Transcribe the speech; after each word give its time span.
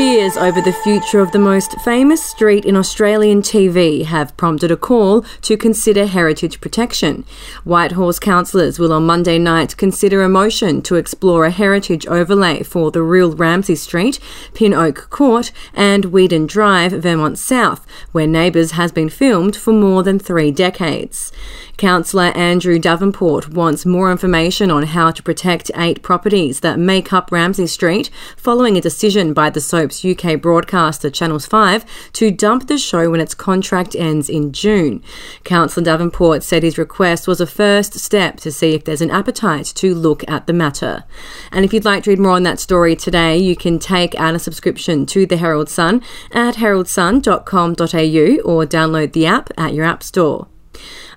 Fears 0.00 0.38
over 0.38 0.62
the 0.62 0.72
future 0.72 1.20
of 1.20 1.30
the 1.30 1.38
most 1.38 1.78
famous 1.82 2.24
street 2.24 2.64
in 2.64 2.74
Australian 2.74 3.42
TV 3.42 4.06
have 4.06 4.34
prompted 4.38 4.70
a 4.70 4.76
call 4.76 5.20
to 5.42 5.58
consider 5.58 6.06
heritage 6.06 6.58
protection. 6.62 7.22
Whitehorse 7.64 8.18
councillors 8.18 8.78
will 8.78 8.94
on 8.94 9.04
Monday 9.04 9.36
night 9.36 9.76
consider 9.76 10.22
a 10.22 10.28
motion 10.30 10.80
to 10.82 10.94
explore 10.94 11.44
a 11.44 11.50
heritage 11.50 12.06
overlay 12.06 12.62
for 12.62 12.90
the 12.90 13.02
real 13.02 13.36
Ramsay 13.36 13.74
Street, 13.74 14.18
Pin 14.54 14.72
Oak 14.72 15.10
Court, 15.10 15.52
and 15.74 16.06
Weedon 16.06 16.46
Drive, 16.46 16.92
Vermont 16.92 17.38
South, 17.38 17.86
where 18.10 18.26
Neighbours 18.26 18.70
has 18.70 18.92
been 18.92 19.10
filmed 19.10 19.54
for 19.54 19.74
more 19.74 20.02
than 20.02 20.18
three 20.18 20.50
decades. 20.50 21.30
Councillor 21.76 22.32
Andrew 22.34 22.78
Davenport 22.78 23.50
wants 23.50 23.84
more 23.84 24.10
information 24.10 24.70
on 24.70 24.82
how 24.84 25.10
to 25.10 25.22
protect 25.22 25.70
eight 25.74 26.02
properties 26.02 26.60
that 26.60 26.78
make 26.78 27.12
up 27.12 27.30
Ramsay 27.30 27.66
Street 27.66 28.08
following 28.36 28.78
a 28.78 28.80
decision 28.82 29.34
by 29.34 29.50
the 29.50 29.60
UK 30.04 30.40
broadcaster 30.40 31.10
Channels 31.10 31.46
5 31.46 31.84
to 32.14 32.30
dump 32.30 32.66
the 32.66 32.78
show 32.78 33.10
when 33.10 33.20
its 33.20 33.34
contract 33.34 33.94
ends 33.94 34.28
in 34.28 34.52
June. 34.52 35.02
Councillor 35.44 35.84
Davenport 35.84 36.42
said 36.42 36.62
his 36.62 36.78
request 36.78 37.26
was 37.26 37.40
a 37.40 37.46
first 37.46 37.98
step 37.98 38.36
to 38.38 38.52
see 38.52 38.74
if 38.74 38.84
there's 38.84 39.00
an 39.00 39.10
appetite 39.10 39.66
to 39.76 39.94
look 39.94 40.28
at 40.28 40.46
the 40.46 40.52
matter. 40.52 41.04
And 41.52 41.64
if 41.64 41.72
you'd 41.72 41.84
like 41.84 42.04
to 42.04 42.10
read 42.10 42.18
more 42.18 42.32
on 42.32 42.42
that 42.44 42.60
story 42.60 42.96
today, 42.96 43.36
you 43.36 43.56
can 43.56 43.78
take 43.78 44.14
out 44.14 44.34
a 44.34 44.38
subscription 44.38 45.06
to 45.06 45.26
the 45.26 45.36
Herald 45.36 45.68
Sun 45.68 46.02
at 46.32 46.56
heraldsun.com.au 46.56 48.50
or 48.50 48.66
download 48.66 49.12
the 49.12 49.26
app 49.26 49.50
at 49.56 49.74
your 49.74 49.84
app 49.84 50.02
store. 50.02 50.48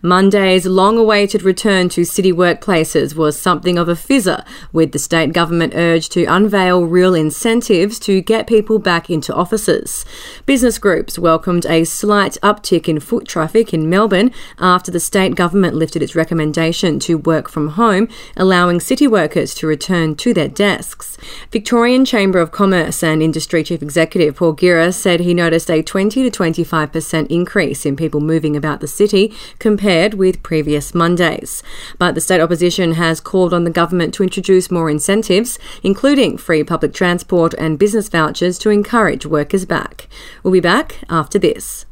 Monday's 0.06 0.66
long 0.66 0.98
awaited 0.98 1.44
return 1.44 1.88
to 1.88 2.04
city 2.04 2.34
workplaces 2.34 3.16
was 3.16 3.40
something 3.40 3.78
of 3.78 3.88
a 3.88 3.94
fizzer, 3.94 4.46
with 4.74 4.92
the 4.92 5.00
state 5.00 5.32
government 5.32 5.74
urged 5.74 6.12
to 6.12 6.26
unveil 6.26 6.84
real 6.84 7.16
incentives 7.16 7.98
to 8.00 8.20
get 8.20 8.46
people 8.46 8.80
back 8.80 9.10
into 9.10 9.34
offices. 9.34 10.04
Business 10.46 10.78
groups 10.78 11.18
welcomed 11.18 11.66
a 11.68 11.86
slight 11.86 12.38
uptick 12.44 12.90
in 12.90 13.00
foot 13.00 13.26
traffic 13.26 13.74
in 13.74 13.90
Melbourne 13.90 14.32
after 14.60 14.92
the 14.92 15.00
state 15.00 15.36
government 15.36 15.74
lifted 15.74 16.04
its 16.04 16.16
recommendation 16.16 17.00
to 17.00 17.18
work 17.18 17.48
from 17.48 17.70
home, 17.70 18.10
allowing 18.36 18.82
city 18.82 19.08
workers 19.08 19.56
to 19.56 19.68
return 19.68 20.16
to 20.16 20.34
their 20.34 20.50
desks. 20.50 21.18
Victorian 21.50 22.04
Chamber 22.04 22.40
of 22.40 22.52
Commerce 22.52 23.04
and 23.04 23.24
Industry 23.24 23.64
Chief 23.64 23.82
Executive 23.82 24.36
Paul 24.36 24.52
Guerra 24.52 24.92
said 24.92 25.22
he 25.22 25.34
noticed 25.34 25.72
a 25.72 25.82
20 25.82 26.30
to 26.30 26.38
25% 26.38 27.28
increase 27.28 27.86
in 27.86 27.96
people 27.96 28.20
moving 28.20 28.58
about 28.58 28.82
the 28.82 28.88
city 28.88 29.34
compared 29.60 29.93
compared 29.94 30.16
with 30.16 30.42
previous 30.42 30.96
Mondays. 30.96 31.62
But 32.00 32.16
the 32.16 32.22
state 32.22 32.42
opposition 32.42 32.94
has 32.94 33.22
called 33.22 33.54
on 33.54 33.64
the 33.64 33.70
government 33.70 34.12
to 34.16 34.24
introduce 34.24 34.72
more 34.72 34.90
incentives, 34.90 35.60
including 35.84 36.40
free 36.40 36.64
public 36.64 36.96
transport 36.96 37.54
and 37.60 37.78
business 37.78 38.10
vouchers 38.10 38.58
to 38.60 38.72
encourage 38.72 39.28
workers 39.28 39.66
back. 39.66 40.08
We'll 40.42 40.52
be 40.52 40.60
back 40.60 40.98
after 41.10 41.38
this. 41.38 41.86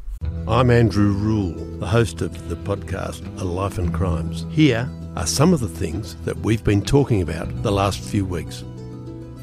I'm 0.47 0.72
Andrew 0.72 1.11
Rule, 1.11 1.53
the 1.77 1.85
host 1.85 2.23
of 2.23 2.49
the 2.49 2.55
podcast 2.55 3.22
A 3.39 3.44
Life 3.44 3.77
and 3.77 3.94
Crimes. 3.94 4.47
Here 4.49 4.89
are 5.16 5.27
some 5.27 5.53
of 5.53 5.59
the 5.59 5.67
things 5.67 6.16
that 6.25 6.38
we've 6.38 6.63
been 6.63 6.81
talking 6.81 7.22
about 7.22 7.61
the 7.61 7.72
last 7.72 7.99
few 7.99 8.25
weeks. 8.25 8.63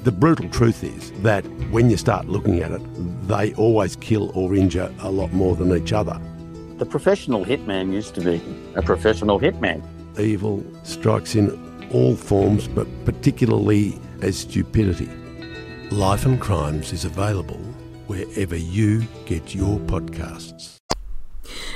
The 0.03 0.11
brutal 0.11 0.48
truth 0.48 0.83
is 0.83 1.12
that 1.23 1.45
when 1.70 1.91
you 1.91 1.97
start 1.97 2.27
looking 2.27 2.59
at 2.61 2.73
it, 2.73 2.83
they 3.29 3.55
always 3.55 3.95
kill 3.95 4.33
or 4.34 4.56
injure 4.56 4.92
a 4.98 5.09
lot 5.09 5.33
more 5.33 5.55
than 5.55 5.73
each 5.77 5.92
other. 5.92 6.20
The 6.79 6.87
professional 6.87 7.45
hitman 7.45 7.93
used 7.93 8.15
to 8.15 8.21
be 8.21 8.41
a 8.77 8.83
professional 8.83 9.41
hitman. 9.41 9.83
Evil 10.17 10.65
strikes 10.85 11.35
in 11.35 11.51
all 11.93 12.15
forms, 12.15 12.69
but 12.69 12.87
particularly 13.05 13.98
as 14.23 14.39
stupidity. 14.39 15.11
Life 15.91 16.25
and 16.25 16.41
Crimes 16.41 16.92
is 16.92 17.05
available 17.05 17.58
wherever 18.07 18.55
you 18.55 19.02
get 19.27 19.57
your 19.57 19.80
podcasts. 19.80 20.77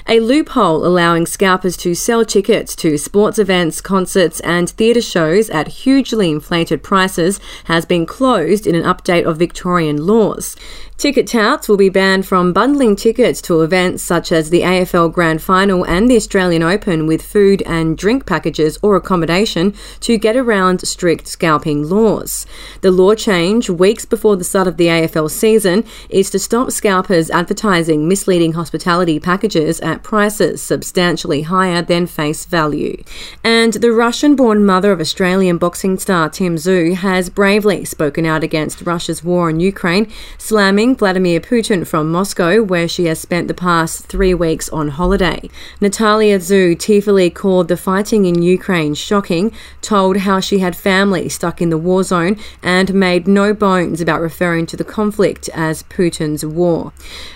A 0.08 0.18
loophole 0.18 0.84
allowing 0.84 1.26
scalpers 1.26 1.76
to 1.78 1.94
sell 1.94 2.24
tickets 2.24 2.74
to 2.76 2.98
sports 2.98 3.38
events, 3.38 3.80
concerts, 3.80 4.40
and 4.40 4.68
theatre 4.68 5.00
shows 5.00 5.48
at 5.48 5.68
hugely 5.68 6.28
inflated 6.28 6.82
prices 6.82 7.38
has 7.64 7.86
been 7.86 8.04
closed 8.04 8.66
in 8.66 8.74
an 8.74 8.82
update 8.82 9.24
of 9.24 9.38
Victorian 9.38 10.04
laws. 10.04 10.56
Ticket 11.02 11.26
touts 11.26 11.68
will 11.68 11.76
be 11.76 11.88
banned 11.88 12.26
from 12.26 12.52
bundling 12.52 12.94
tickets 12.94 13.42
to 13.42 13.62
events 13.62 14.04
such 14.04 14.30
as 14.30 14.50
the 14.50 14.60
AFL 14.60 15.12
Grand 15.12 15.42
Final 15.42 15.84
and 15.84 16.08
the 16.08 16.14
Australian 16.14 16.62
Open 16.62 17.08
with 17.08 17.22
food 17.22 17.60
and 17.62 17.98
drink 17.98 18.24
packages 18.24 18.78
or 18.82 18.94
accommodation 18.94 19.74
to 19.98 20.16
get 20.16 20.36
around 20.36 20.86
strict 20.86 21.26
scalping 21.26 21.88
laws. 21.88 22.46
The 22.82 22.92
law 22.92 23.16
change, 23.16 23.68
weeks 23.68 24.04
before 24.04 24.36
the 24.36 24.44
start 24.44 24.68
of 24.68 24.76
the 24.76 24.86
AFL 24.86 25.28
season, 25.28 25.84
is 26.08 26.30
to 26.30 26.38
stop 26.38 26.70
scalpers 26.70 27.30
advertising 27.30 28.06
misleading 28.06 28.52
hospitality 28.52 29.18
packages 29.18 29.80
at 29.92 30.02
prices 30.02 30.60
substantially 30.60 31.42
higher 31.42 31.82
than 31.82 32.06
face 32.06 32.44
value. 32.44 33.02
And 33.44 33.74
the 33.74 33.92
Russian 33.92 34.34
born 34.34 34.64
mother 34.64 34.90
of 34.90 35.00
Australian 35.00 35.58
boxing 35.58 35.98
star 35.98 36.28
Tim 36.28 36.56
Tszyu 36.56 36.94
has 36.96 37.30
bravely 37.30 37.84
spoken 37.84 38.26
out 38.26 38.42
against 38.42 38.82
Russia's 38.82 39.22
war 39.22 39.50
in 39.50 39.60
Ukraine, 39.60 40.10
slamming 40.38 40.96
Vladimir 40.96 41.40
Putin 41.40 41.86
from 41.86 42.10
Moscow, 42.10 42.62
where 42.62 42.88
she 42.88 43.04
has 43.04 43.20
spent 43.20 43.46
the 43.48 43.54
past 43.54 44.06
three 44.06 44.34
weeks 44.34 44.68
on 44.70 44.88
holiday. 44.88 45.48
Natalia 45.80 46.38
Tszyu 46.38 46.78
tearfully 46.78 47.30
called 47.30 47.68
the 47.68 47.76
fighting 47.76 48.24
in 48.24 48.42
Ukraine 48.42 48.94
shocking, 48.94 49.52
told 49.82 50.16
how 50.18 50.40
she 50.40 50.58
had 50.58 50.74
family 50.74 51.28
stuck 51.28 51.60
in 51.60 51.70
the 51.70 51.78
war 51.78 52.02
zone, 52.02 52.36
and 52.62 52.94
made 52.94 53.28
no 53.28 53.52
bones 53.52 54.00
about 54.00 54.20
referring 54.20 54.66
to 54.66 54.76
the 54.76 54.84
conflict 54.84 55.48
as 55.52 55.82
Putin's 55.84 56.44
war. 56.44 56.92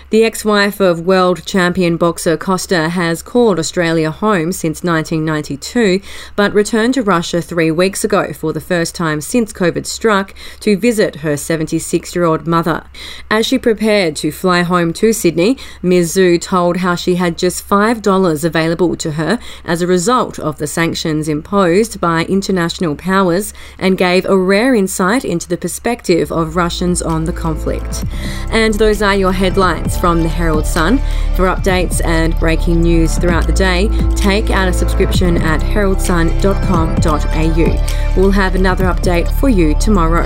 The 0.09 0.23
ex 0.23 0.45
wife 0.45 0.79
of 0.79 1.01
world 1.01 1.45
champion 1.45 1.97
boxer 1.97 2.37
Kostya 2.47 2.87
has 2.87 3.21
called 3.21 3.59
Australia 3.59 4.09
home 4.09 4.53
since 4.53 4.81
1992, 4.81 5.99
but 6.37 6.53
returned 6.53 6.93
to 6.93 7.03
Russia 7.03 7.41
three 7.41 7.69
weeks 7.69 8.05
ago 8.05 8.31
for 8.31 8.53
the 8.53 8.61
first 8.61 8.95
time 8.95 9.19
since 9.19 9.51
COVID 9.51 9.85
struck 9.85 10.33
to 10.61 10.77
visit 10.77 11.17
her 11.17 11.35
76 11.35 12.15
year 12.15 12.23
old 12.23 12.47
mother. 12.47 12.85
As 13.29 13.45
she 13.45 13.57
prepared 13.59 14.15
to 14.15 14.31
fly 14.31 14.61
home 14.61 14.93
to 14.93 15.11
Sydney, 15.11 15.57
Ms. 15.81 16.15
Tszyu 16.15 16.39
told 16.39 16.77
how 16.77 16.95
she 16.95 17.15
had 17.15 17.37
just 17.37 17.67
$5 17.67 18.45
available 18.45 18.95
to 18.95 19.11
her 19.11 19.39
as 19.65 19.81
a 19.81 19.87
result 19.87 20.39
of 20.39 20.57
the 20.57 20.67
sanctions 20.67 21.27
imposed 21.27 21.99
by 21.99 22.23
international 22.27 22.95
powers 22.95 23.53
and 23.77 23.97
gave 23.97 24.23
a 24.23 24.37
rare 24.37 24.73
insight 24.73 25.25
into 25.25 25.49
the 25.49 25.57
perspective 25.57 26.31
of 26.31 26.55
Russians 26.55 27.01
on 27.01 27.25
the 27.25 27.33
conflict. 27.33 28.05
And 28.51 28.73
those 28.75 29.01
are 29.01 29.17
your 29.17 29.33
headlines 29.33 29.97
from 29.97 30.23
the 30.23 30.29
Herald 30.29 30.65
Sun. 30.65 30.99
For 31.35 31.45
updates 31.45 32.01
and 32.03 32.36
breaking 32.39 32.81
news 32.81 33.17
throughout 33.17 33.47
the 33.47 33.53
day, 33.53 33.87
take 34.15 34.49
out 34.49 34.67
a 34.67 34.73
subscription 34.73 35.37
at 35.37 35.61
heraldsun.com.au. 35.61 38.13
We'll 38.17 38.31
have 38.31 38.55
another 38.55 38.85
update 38.85 39.31
for 39.39 39.49
you 39.49 39.75
tomorrow. 39.79 40.25